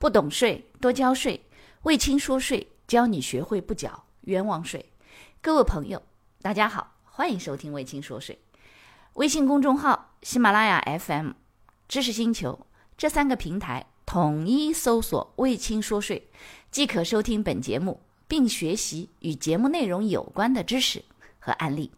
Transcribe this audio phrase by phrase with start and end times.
[0.00, 1.44] 不懂税多交税，
[1.82, 4.86] 魏青说税教你学会不缴冤枉税。
[5.42, 6.02] 各位朋友，
[6.40, 8.38] 大家好，欢迎收听魏青说税。
[9.12, 11.32] 微信公众号、喜马拉雅 FM、
[11.86, 12.66] 知识星球
[12.96, 16.30] 这三个平台统一搜索“魏青说税”，
[16.72, 21.04] 即可收听本节目，并学习与节目内容有关的知识
[21.38, 21.90] 和案例。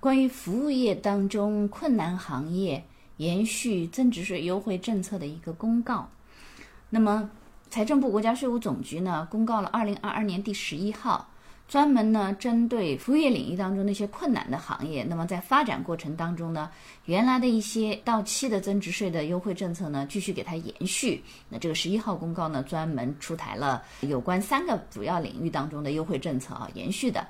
[0.00, 2.82] 关于服务业当中困难行业
[3.18, 6.08] 延续增值税优惠政策的一个公告，
[6.94, 7.28] 那么
[7.70, 11.28] 财政部、国家税务总局呢公告了二零二二年第十一号，
[11.66, 16.70] 专门呢针对服务业领域当中那些困难的行业，那么在发展过程当中呢，
[17.06, 21.20] 原来的一些到期的增值税的优惠政策呢，继续给它延续。
[21.48, 27.26] 那这个十一号公告呢，专门出台了有关三个主要领域当中的优惠政策啊，延续的。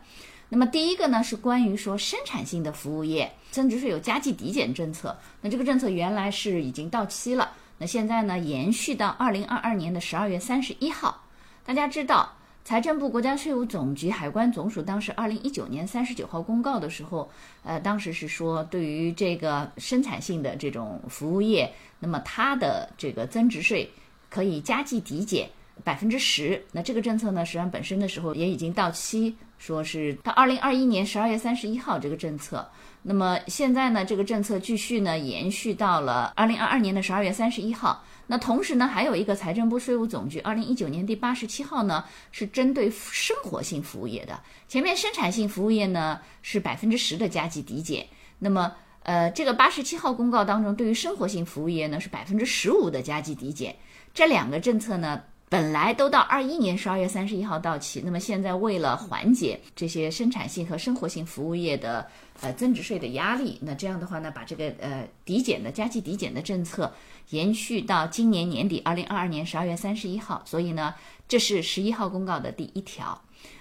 [0.50, 7.50] 那么第一个呢是关于说生产性的服务业增值税有加计抵减政策，那这个政策原来是已经到期了，
[7.86, 11.22] 现在呢延续到二零二二年的十二月三十一号。
[11.64, 12.32] 大家知道，
[12.64, 17.30] 财政部、国家税务总局、海关总署当时二零一九年三十九号公告的时候，
[17.62, 23.91] 呃，当时是说对于这个生产性的这种服务业，那么它的这个增值税
[24.28, 25.48] 可以加计抵减。
[25.82, 32.69] 百分之十，那这个政策呢，实际上本身的时候也已经到期，说是到二零二一年十二月三十一号这个政策。
[33.06, 38.02] 那么现在呢，这个政策继续呢延续到了二零二二年的十二月三十一号。
[38.27, 44.41] 那同时呢，还有一个财政部税务总局二零一九年第八十七号呢，是针对生活性服务业的。
[44.66, 48.06] 前面生产性服务业呢是百分之十的加计抵减，
[48.38, 53.77] 那么呃这个八十七号公告当中，对于生活性服务业呢是百分之十五的加计抵减。
[54.14, 55.22] 这两个政策呢。
[55.55, 62.05] 本来都到二一年十二月三十一号到期，那么现在为了缓解这些生产性和生活性服务业的
[62.41, 66.92] 呃增值税的压力，那这样的话呢，把这个呃抵减的加计抵减的政策
[67.30, 70.42] 延续到今年年底二零二二年十二月三十一号。
[70.44, 70.92] 所以呢，
[71.28, 73.16] 这是十一号公告的第一条。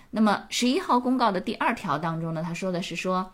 [0.09, 3.31] 那么十一号公告的第二条当中呢，他说的是说，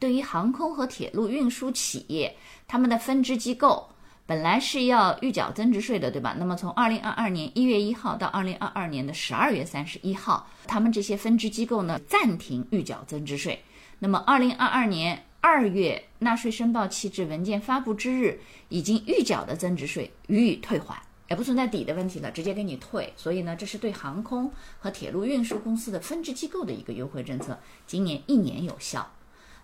[0.00, 2.34] 对于航空和铁路运输企业
[2.66, 3.88] 他们的分支机构。
[4.26, 6.34] 本来是要预缴增值税的，对吧？
[6.36, 13.62] 那么从二零二二年一月一号到二零二二年的十二月三十一号，他们这些分支机构呢暂停预缴增值税。
[14.00, 23.12] 那么二零二二年二月纳税申报期至文件发布之日，已经预缴的增值税予以退还，也不存在抵的问题了，直接给你退。
[23.16, 24.50] 所以呢，这是对航空
[24.80, 29.08] 和铁路运输公司的分支机构的一个优惠政策，今年一年有效。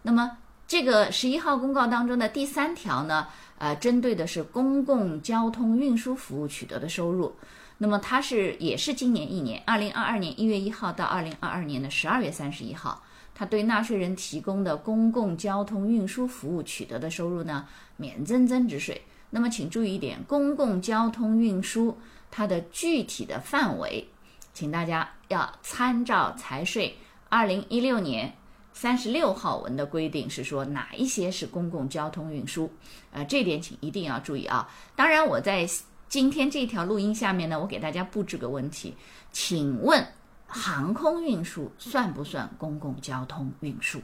[0.02, 3.26] 那么这个十一号公告当中的第三条呢？
[3.58, 7.32] 呃，针对的是公共交通运输服务取得的收入，
[7.78, 13.00] 那么它是也是今年一年，二零二二年一月一号到二零二二年的十二月三十一号，
[13.34, 17.64] 它对纳税人提供的公共交通运输服务取得的收入呢，
[17.96, 19.00] 免征增值税。
[19.30, 21.96] 那么请注意一点，公共交通运输
[22.32, 24.04] 它的具体的范围，
[24.52, 26.96] 请大家要参照财税
[27.28, 28.32] 二零一六年。
[28.72, 32.72] 三十六号文的规定是说哪一些是公共交通运输，
[33.12, 34.68] 呃，这点请一定要注意啊。
[34.96, 35.68] 当然，我在
[36.08, 38.96] 今天这条录音下面呢，我给大家布置个问题，
[39.30, 40.06] 请问
[40.46, 44.00] 航空运输算不算公共交通运输？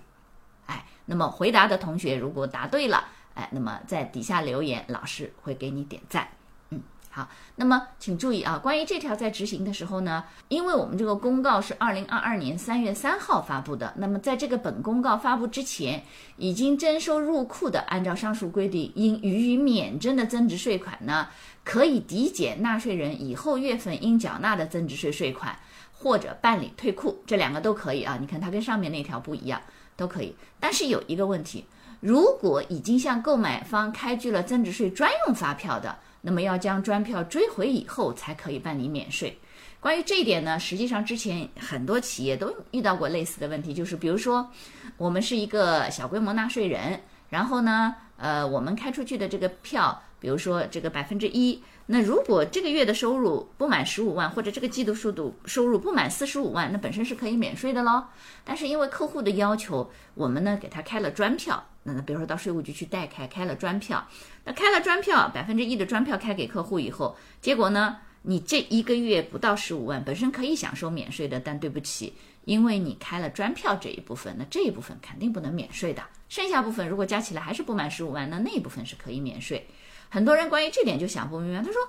[0.66, 3.04] 哎，那么回答的同学如果答对了，
[3.34, 6.28] 哎，那么在底下留言，老师会给你点赞。
[6.70, 6.80] 嗯
[7.10, 16.04] 好，那么请注意啊，关于这条在执行的时候呢，因为我们这个公告是二零二二年三月三号发布的，那么在这个本公告发布之前，
[16.36, 21.28] 已经征收入库的，按照上述规定应予以免征的增值税款呢，
[21.64, 25.58] 可以抵减纳税人以后月份应缴纳的增值税税款，
[25.92, 28.16] 或者办理退库，这两个都可以啊。
[28.20, 29.60] 你看它跟上面那条不一样，
[29.96, 30.36] 都可以。
[30.60, 31.64] 但是有一个问题，
[31.98, 35.98] 如果已经向购买方开具了增值税专用发票的。
[36.20, 39.38] 那么要将专票追回以后才可以办理免税。
[39.80, 44.50] 关于这一点呢，实际上之前很多企业都遇到过类似的问题，就是比如说
[44.96, 58.02] 我们是一个小规模纳税人，然后呢，呃，我们开出去的这个票，比如说这个百分之一，那如果这个月的收入不满十五万，或者这个季度数度收入不满四十五万，那本身是可以免税的喽。
[58.44, 61.64] 但是因为客户的要求，我们呢给他开了专票。
[61.92, 64.06] 那比如说到税务局去代开，开了专票，
[64.44, 72.14] 那开了专票，百分之一的专票开给客户以后，结果呢，你这一个月不到十五万，本身可以享受免税的，但对不起，
[72.44, 76.02] 因为你开了专票这一部分，那这一部分肯定不能免税的。
[76.28, 79.66] 剩下部分如果加起来还是不满十五万，那那一部分是可以免税。
[80.10, 81.80] 很多人关于这点就想不明白，他说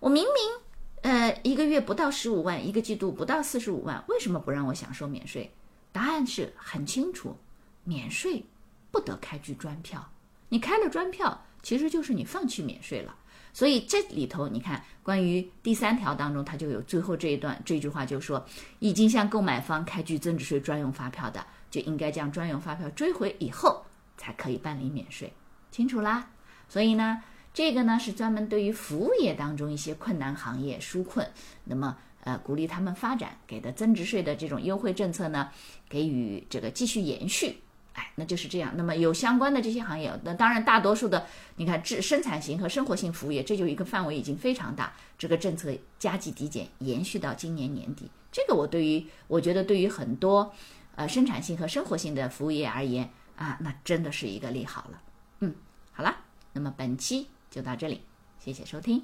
[0.00, 5.52] 我明明呃一个月不到十五万，一个季度不到四十五万，为什么不让我享受免税？
[5.90, 7.36] 答案是很清楚，
[7.84, 8.44] 免税。
[8.92, 10.08] 不得开具专票，
[10.50, 13.16] 你开了专票，其实就是你放弃免税了。
[13.54, 18.44] 所以这里头你看，关于第三条当中，它就有最后这一段这句话，就说
[18.78, 23.84] 已经向购买方开具增值税专用发票的，就应该将专用发票追回以后
[24.16, 25.32] 才可以办理免税，
[25.70, 26.30] 清楚啦？
[26.68, 27.22] 所以呢，
[27.52, 31.30] 这个呢是专门对于服务业当中一些困难行业纾困，
[31.64, 35.50] 那么呃鼓励他们发展，给的增值税的这种优惠政策呢，
[35.90, 37.58] 给予这个继续延续。
[37.94, 38.72] 哎，那就是这样。
[38.76, 44.92] 那么有相关的这些行业，那当然大多数的，你看制生产型和生活性服务业，这就一个范围已经非常大。
[45.18, 50.52] 这个政策加计抵减延续到今年年底，这个我对于我觉得对于很多
[50.94, 55.02] 呃生产性和生活性的服务业而言啊，那真的是一个利好了。
[55.40, 55.54] 嗯，
[55.92, 56.16] 好了，
[56.54, 58.00] 那么本期就到这里，
[58.38, 59.02] 谢谢收听，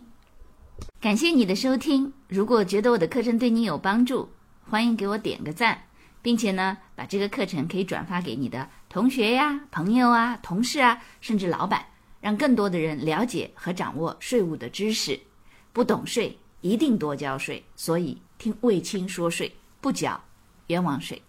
[1.01, 2.13] 感谢你的收听。
[2.27, 4.31] 如果觉得我的课程对你有帮助，
[4.69, 5.88] 欢迎给我点个赞。
[6.29, 11.87] 并且呢，把这个课程可以转发给你的同学呀、朋友啊、同事啊，甚至老板，
[12.21, 15.19] 让更多的人了解和掌握税务的知识。
[15.73, 17.65] 不懂税，一定多交税。
[17.77, 20.23] 所以听卫青说税，不缴
[20.67, 21.23] 冤枉税。